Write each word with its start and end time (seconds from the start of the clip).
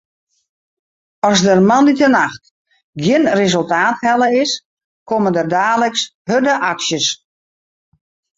As 1.29 1.39
der 1.47 1.59
moandeitenacht 1.69 2.43
gjin 3.03 3.25
resultaat 3.41 3.97
helle 4.07 4.29
is, 4.43 4.51
komme 5.11 5.29
der 5.35 5.47
daliks 5.53 6.01
hurde 6.31 6.53
aksjes. 6.73 7.07